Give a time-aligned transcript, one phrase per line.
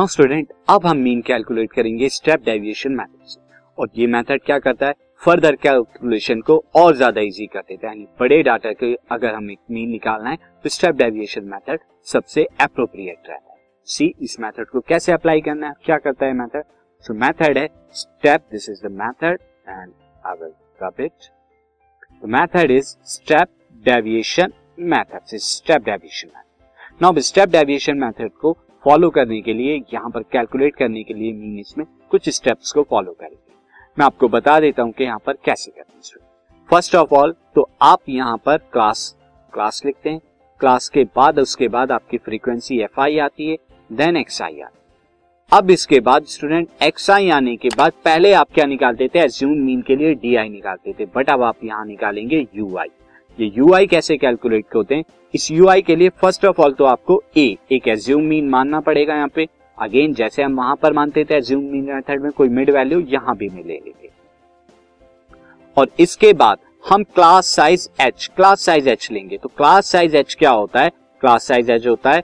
[0.00, 3.40] Now student अब हम mean calculate करेंगे स्टेप डेविएशन मेथड से
[3.78, 4.94] और ये मेथड क्या करता है?
[5.22, 9.54] फर्दर कैलकुलेशन को और ज़्यादा इजी कर देता है। यानी बड़े डाटा के अगर हमें
[9.70, 13.58] मीन निकालना है तो स्टेप डेविएशन मेथड सबसे अप्रोप्रिएट रहता है।
[13.88, 15.74] सी इस मेथड को कैसे अप्लाई करना है?
[15.84, 16.64] क्या करता है मेथड
[17.04, 19.38] सो मेथड है step this is the method
[19.68, 19.92] and
[20.24, 21.30] I will rub it
[22.22, 23.48] the method is step
[23.84, 24.52] deviation
[24.88, 30.22] method step deviation method now step deviation method को फॉलो करने के लिए, यहाँ पर
[30.32, 33.54] कैलकुलेट करने के लिए मीन इसमें कुछ स्टेप्स को फॉलो करेंगे।
[33.98, 36.26] मैं आपको बता देता हूँ कि यहाँ पर कैसे करते हैं।
[36.68, 39.14] फ़र्स्ट ऑफ़ ऑल तो आप यहाँ पर क्लास
[39.52, 40.20] क्लास लिखते हैं।
[40.60, 43.56] क्लास के बाद, उसके बाद आपकी फ्रीक्वेंसी एफ़ आई आती है
[43.90, 44.78] देन एक्स आई आती है।
[45.52, 49.52] अब इसके बाद स्टूडेंट एक्स आई आने के बाद पहले आप क्या निकालते थे एज्यूम
[49.58, 52.88] मीन के लिए डी आई निकालते थे बट अब आप यहाँ निकालेंगे यू आई
[53.40, 55.04] ये आई कैसे कैलकुलेट होते हैं?
[55.34, 58.80] इस यू आई के लिए फ़र्स्ट ऑफ़ ऑल तो आपको ए एक एज्यूम मीन मानना
[58.80, 59.46] पड़ेगा यहाँ पे।
[59.78, 63.36] अगेन जैसे हम वहाँ पर मानते थे एज्यूम मीन मेथड में कोई मिड वैल्यू यहाँ
[63.36, 64.08] भी मिलेगी
[65.76, 70.34] और इसके बाद हम class size H class size H लेंगे। तो क्लास साइज़ एच
[70.34, 70.90] क्या होता है?
[71.20, 72.22] क्लास साइज़ एच होता है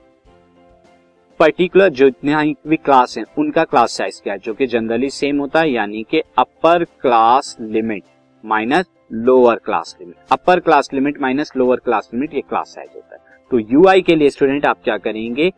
[1.40, 4.38] पर्टिकुलर जो भी क्लास है, उनका क्लास साइज़ क्या है?
[4.38, 8.02] जो कि जनरली सेम होता है, यानी कि upper class limit
[8.44, 13.14] minus lower class limit upper class limit minus lower class limit ये क्लास साइज़ होता
[13.14, 15.52] है। तो यूआई के लिए स्टूडेंट आप क्या करेंगे?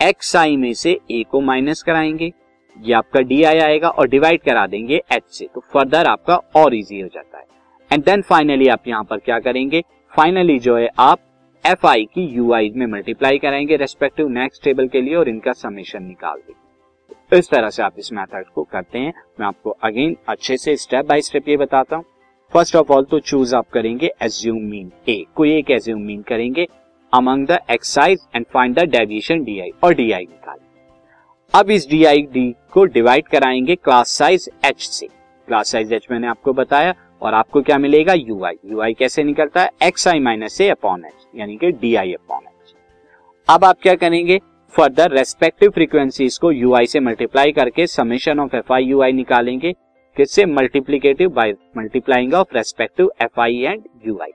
[0.00, 2.32] एक्स आई में से ए को माइनस कराएँगे।
[2.76, 6.74] ये आपका डी आई आएगा और डिवाइड करा देंगे एच से। तो फर्दर आपका और
[6.74, 7.44] इजी हो जाता है।
[7.92, 9.84] एंड देन फाइनली आप यहाँ पर क्या करेंगे?
[10.16, 11.18] फाइनली जो है, आप
[11.64, 15.52] एफ़ आई की यू आई में मल्टीप्लाई कराएँगे रेस्पेक्टिव नेक्स्ट टेबल के लिए और इनका
[15.52, 20.16] समीशन निकाल देंगे। इस तरह से आप इस मेथड को करते हैं। मैं आपको अगेन
[20.28, 22.04] अच्छे से स्टेप बाय स्टेप ये बताता हूँ।
[22.52, 26.66] फ़र्स्ट ऑफ़ ऑल तो चूज़ आप करेंगे एज्यूम मीन ए कोई एक एज्यूम मीन करेंगे
[27.12, 30.64] among the excise and find the deviation D I और डी आई निकालें।
[31.54, 36.06] अब इस डी आई डी को डिवाइड कराएँगे क्लास साइज़ एच से। क्लास साइज़ एच
[36.10, 38.12] मैंने आपको बताया और आपको क्या मिलेगा?
[38.12, 39.70] यू आई यू आई कैसे निकलता है?
[39.82, 42.74] X I minus A upon H यानी कि डी आई अपॉन एच
[43.48, 44.40] अब आप क्या करेंगे?
[44.74, 49.12] फर्दर रेस्पेक्टिव फ्रीक्वेंसीज को यू आई से मल्टीप्लाई करके summation of F I U I
[49.12, 49.74] निकालेंगे।
[50.16, 54.30] किससे multiplicative by multiplying of respective F I and U I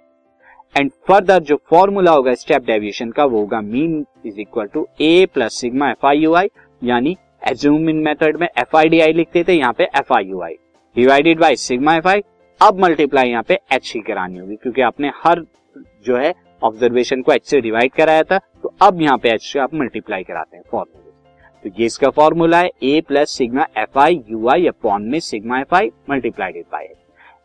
[0.76, 5.26] and further जो फॉर्मूला होगा स्टेप डेविएशन का, वो होगा mean is equal to A
[5.34, 6.48] plus sigma F I U I
[6.82, 7.16] यानी
[7.50, 10.42] assume in method में F I D I लिखते थे, यहाँ पे F I U
[10.42, 10.54] I
[10.96, 12.22] divided by sigma F I
[12.62, 15.46] अब मल्टीप्लाई यहाँ पे एच ही करानी होगी, क्योंकि आपने हर
[16.06, 19.60] जो है ऑब्जर्वेशन को एच से डिवाइड कराया था तो अब यहाँ पे एच से
[19.60, 21.05] आप मल्टीप्लाई कराते हैं फॉर्मूले
[21.66, 25.60] तो ये इसका फॉर्मूला है A plus sigma F I U I upon में sigma
[25.60, 26.86] F I multiplied by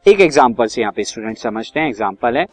[0.07, 2.45] एक एग्ज़ाम्पल से यहाँ पे स्टूडेंट समझते हैं एग्ज़ाम्पल है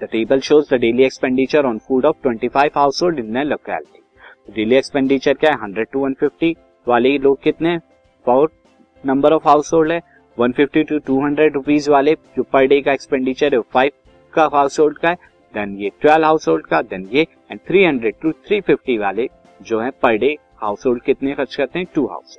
[0.00, 5.34] the table shows the daily expenditure on food of 25 household in locality daily expenditure
[5.34, 5.72] क्या है?
[5.72, 6.54] 100 टू 150
[6.86, 7.76] वाले लोग कितने
[8.26, 8.50] for
[9.04, 10.00] number of household है।
[10.38, 13.92] 150 टू 200 रुपीज़ वाले जो पर डे का एक्सपेंडिचर है फाइव
[14.32, 15.16] का हाउस होल्ड का है
[15.54, 19.28] देन ये 12 हाउस होल्ड का देन ये एंड 300 टू 350 वाले
[19.60, 21.86] जो है पर डे हाउस होल्ड कितने खर्च करते हैं?
[21.94, 22.38] टू हाउस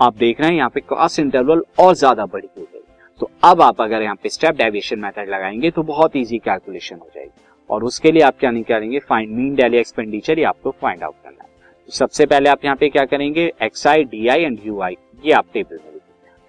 [0.00, 2.80] आप देख रहे हैं यहाँ पे कॉस्ट इंटरवल और ज़्यादा बड़ी हो गई।
[3.20, 7.08] तो अब आप अगर यहाँ पे स्टेप डेविएशन मेथड लगाएँगे तो बहुत इजी कैलकुलेशन हो
[7.14, 7.30] जाएगी।
[7.70, 8.98] और उसके लिए आप क्या नहीं करेंगे?
[8.98, 11.48] फाइंड मीन डेली एक्सपेंडिचर ये आपको फाइंड आउट करना है।
[11.88, 13.52] तो सबसे पहले आप यहाँ पे क्या करेंगे?
[13.62, 15.98] X I D I and U I ये आप टेबल में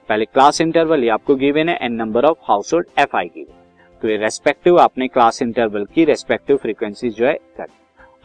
[0.10, 2.38] पहले क्लास इंटरवल ये आपको गिवन है and number of
[2.74, 3.54] household F I given
[4.02, 7.66] तो ये रेस्पेक्टिव आपने क्लास इंटरवल की रेस्पेक्टिव फ्रीक्वेंसी जो है, कर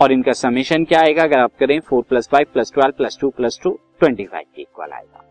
[0.01, 1.23] और इनका समीशन क्या आएगा?
[1.23, 4.63] अगर आप करें four plus five plus twelve plus two plus two twenty five के
[4.63, 5.25] इक्वल आएगा।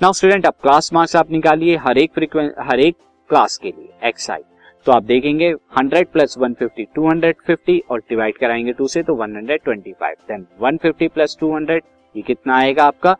[0.00, 2.96] नाउ स्टूडेंट अब क्लास मार्क्स आप निकालिए हर एक फ्रीक्वेंसी हर एक
[3.30, 4.42] क्लास के लिए एक्स आई
[4.86, 10.46] तो आप देखेंगे 100 प्लस 150 250 और डिवाइड कराएँगे टू से तो 125 देन
[10.62, 11.80] 150 प्लस 200
[12.14, 13.14] ये कितना आएगा आपका?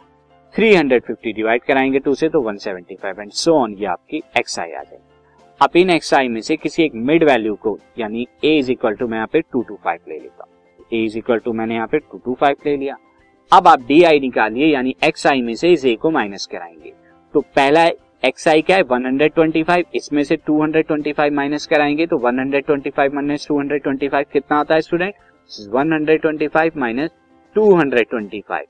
[0.54, 4.82] 350 डिवाइड कराएँगे टू से तो 175 एंड सो ऑन ये आपकी एक्स आई आ
[4.82, 5.04] जाएगी।
[5.60, 8.94] आप इन एक्स आई में से किसी एक मिड वैल्यू को, यानी ए इज़ इक्वल
[8.94, 10.52] टू मैं यहाँ पे टू टू फाइव ले लेता हूँ।
[10.92, 12.96] ए इज़ इक्वल टू मैंने यहाँ पे टू टू फाइव ले लिया।
[13.52, 16.92] अब आप डी आई निकालिए, यानी एक्स आई में से इस ए को माइनस कराएँगे।
[17.34, 17.86] तो पहला
[18.22, 18.82] एक्स आई क्या है?
[18.84, 25.14] 125 इसमें से 225 माइनस कराएँगे तो 125 माइनस 225 कितना आता है स्टूडेंट
[25.50, 27.10] 125 माइनस
[27.56, 28.66] 225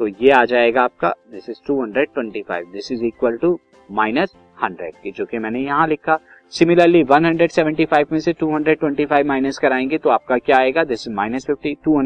[0.00, 3.58] तो ये आ जाएगा आपका this is 225 this is equal to
[3.92, 4.34] minus
[4.64, 6.18] 100 की जो कि मैंने यहाँ लिखा।
[6.52, 10.84] सिमिलरली 175 में से 225 माइनस कराएँगे तो आपका क्या आएगा?
[10.84, 11.96] दिस माइनस फिफ्टी टू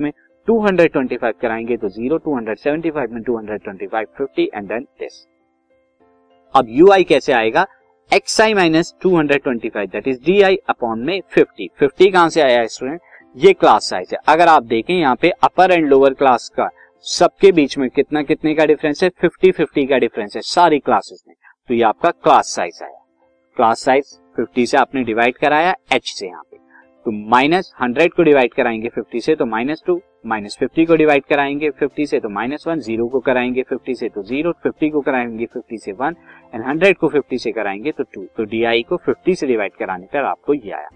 [0.00, 0.10] में
[0.48, 5.26] 225 कराएँगे तो ज़ीरो 275 में 225 50 एंड देन दिस
[6.54, 7.66] अब यू आई कैसे आएगा?
[8.10, 12.10] X I minus two hundred twenty five that is D I upon में फिफ्टी फिफ्टी
[12.10, 13.00] कहाँ से आया स्टूडेंट
[13.36, 16.68] ये क्लास साइज़ है। अगर आप देखें यहाँ पे अपर एंड लोअर क्लास का
[17.06, 19.08] सबके बीच में कितना कितने का डिफरेंस है?
[19.20, 21.34] फिफ्टी फिफ्टी का डिफरेंस है सारी क्लासेस में।
[21.68, 22.99] तो ये आपका क्लास साइज़ आया।
[23.60, 26.56] क्लास साइज़ फिफ्टी से आपने डिवाइड कराया एच से यहाँ पे।
[27.06, 31.24] तो माइनस हंड्रेड को डिवाइड कराएँगे फिफ्टी से तो माइनस टू माइनस फिफ्टी को डिवाइड
[31.24, 35.00] कराएँगे फिफ्टी से तो माइनस वन ज़ीरो को कराएँगे फिफ्टी से तो ज़ीरो फिफ्टी को
[35.00, 36.16] कराएँगे फिफ्टी से वन
[36.54, 40.06] एंड हंड्रेड को फिफ्टी से कराएँगे तो टू तो डी को फिफ्टी से डिवाइड कराने
[40.06, 40.88] पर आपको ये आया।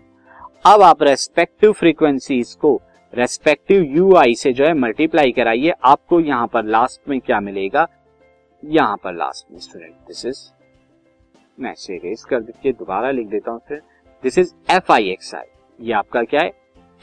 [0.65, 2.81] अब आप रेस्पेक्टिव फ्रीक्वेंसीज को
[3.13, 7.87] रेस्पेक्टिव यू से जो है मल्टीप्लाई कराइए। आपको यहाँ पर लास्ट में क्या मिलेगा?
[8.63, 10.47] यहाँ पर लास्ट में स्टूडेंट दिस इज़
[11.59, 13.81] मैं इसे रेस कर दीजिए दोबारा लिख देता हूँ फिर।
[14.23, 15.47] This is F I X I
[15.79, 16.53] ये आपका क्या है?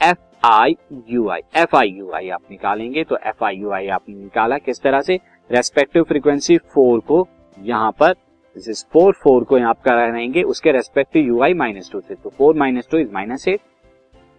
[0.00, 0.76] F I
[1.08, 4.58] U I F I U I आप निकालेंगे तो एफ़ आई यू आई आपने निकाला
[4.58, 5.18] किस तरह से?
[5.50, 7.26] रेस्पेक्टिव फ्रीक्वेंसी फोर को
[7.58, 11.90] यहाँ पर। दिस इज़ फोर फोर को यहाँ पर रहेंगे, उसके respective U I minus
[11.92, 13.60] two से तो four minus two is minus eight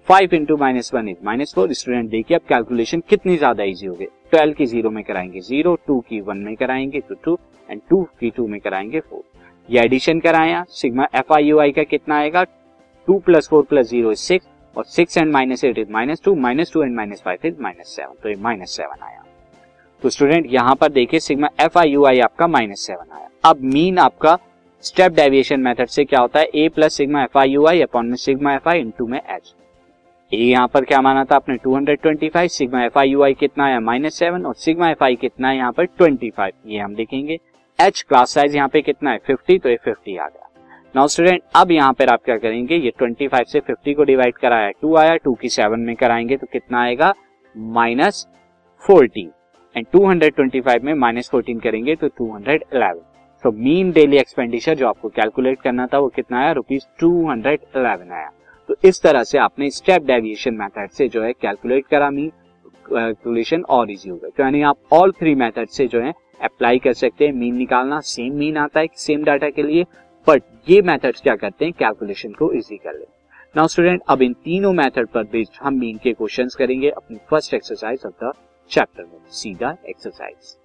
[0.07, 3.93] five into minus one is minus four student देखिए अब कैलकुलेशन कितनी ज़्यादा इजी हो
[3.95, 7.37] गई ट्वेल्व की ज़ीरो में कराएँगे ज़ीरो टू की वन में कराएँगे तो टू
[7.69, 9.23] एंड टू की टू में कराएँगे फोर
[9.69, 12.43] ये एडिशन कराया sigma F I U I का कितना आएगा?
[13.07, 16.71] Two plus four plus zero six और six and minus eight is minus two minus
[16.73, 19.23] two and minus five is minus seven तो ये माइनस सेवन आया।
[20.03, 23.61] तो स्टूडेंट यहाँ पर देखिए sigma F I U I आपका माइनस सेवन आया। अब
[23.63, 24.37] मीन आपका
[24.83, 26.45] स्टेप डेविएशन मेथड से क्या होता है?
[26.45, 29.53] A plus sigma F I U I upon में सिग्मा एफ़ आई इंटू में एच
[30.31, 31.57] ए यहाँ पर क्या माना था आपने?
[31.57, 33.79] 225 sigma F I U I कितना आया?
[33.79, 35.57] माइनस सेवन और सिग्मा एफ़ आई कितना है?
[35.57, 37.39] यहाँ पर 25 ये हम देखेंगे।
[37.83, 39.19] एच क्लास साइज़ यहाँ पे कितना है?
[39.19, 40.49] 50 तो ये 50 आ गया।
[40.95, 42.75] नाउ स्टूडेंट अब यहाँ पर आप क्या करेंगे?
[42.75, 46.47] ये 25 से 50 को डिवाइड कराया। टू आया टू की सेवन में कराएँगे तो
[46.51, 47.13] कितना आएगा?
[47.55, 48.27] माइनस
[48.83, 49.31] फोर्टीन
[49.75, 53.01] एंड 225 में माइनस फोर्टीन करेंगे तो 211
[53.43, 56.51] तो मीन डेली एक्सपेंडिचर जो आपको कैलकुलेट करना था, वो कितना आया?
[56.51, 58.29] रुपीज़ टू आया।
[58.69, 62.31] तो इस तरह से आपने स्टेप डेविएशन मेथड से जो है कैलकुलेट करा मीन
[62.85, 66.11] कैलकुलेशन और इजी होगा तो यानी आप ऑल थ्री मेथड से जो है
[66.43, 69.83] अप्लाई कर सकते हैं। मीन निकालना सेम मीन आता है सेम डाटा के लिए
[70.27, 71.73] बट ये मेथड्स क्या करते हैं?
[71.73, 73.11] कैलकुलेशन को इजी कर लेते
[73.55, 77.53] नाउ स्टूडेंट अब इन तीनों मेथड पर बेस्ड हम मीन के क्वेश्चंस करेंगे अपनी first
[77.53, 78.31] exercise of the
[78.71, 80.57] chapter में, सीधा exercise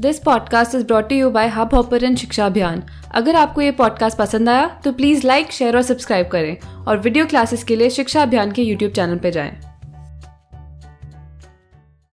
[0.00, 2.82] this podcast is brought you by Hubhopper Shiksha Abhiyan
[3.14, 6.56] अगर आपको ये पॉडकास्ट पसंद आया तो प्लीज़ लाइक शेयर और सब्सक्राइब करें।
[6.88, 9.73] और वीडियो क्लासेस के लिए शिक्षा अभियान के यूट्यूब चैनल पर जाएँ।